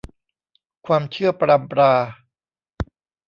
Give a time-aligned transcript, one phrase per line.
[0.85, 1.93] ความเชื่อปรัมปรา